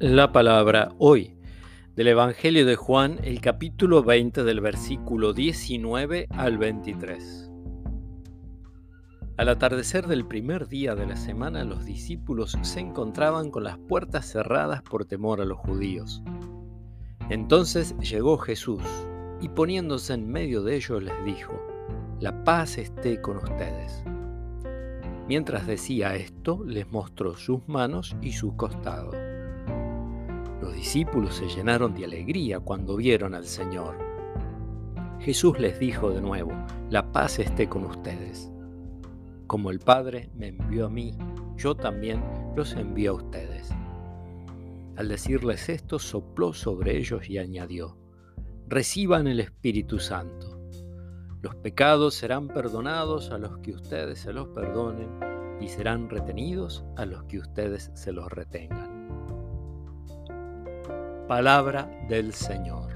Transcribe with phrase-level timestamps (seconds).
[0.00, 1.36] La palabra hoy
[1.94, 7.48] del Evangelio de Juan, el capítulo 20 del versículo 19 al 23.
[9.36, 14.26] Al atardecer del primer día de la semana, los discípulos se encontraban con las puertas
[14.26, 16.24] cerradas por temor a los judíos.
[17.30, 18.82] Entonces llegó Jesús
[19.40, 21.52] y poniéndose en medio de ellos les dijo,
[22.18, 24.02] La paz esté con ustedes.
[25.28, 29.33] Mientras decía esto, les mostró sus manos y su costado.
[30.64, 33.98] Los discípulos se llenaron de alegría cuando vieron al Señor.
[35.20, 36.52] Jesús les dijo de nuevo,
[36.88, 38.50] la paz esté con ustedes.
[39.46, 41.18] Como el Padre me envió a mí,
[41.58, 42.24] yo también
[42.56, 43.68] los envío a ustedes.
[44.96, 47.98] Al decirles esto, sopló sobre ellos y añadió,
[48.66, 50.58] reciban el Espíritu Santo.
[51.42, 55.10] Los pecados serán perdonados a los que ustedes se los perdonen
[55.60, 58.93] y serán retenidos a los que ustedes se los retengan.
[61.26, 62.93] Palabra del Señor.